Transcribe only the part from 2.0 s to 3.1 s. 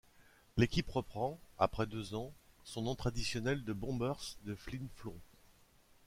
ans, son nom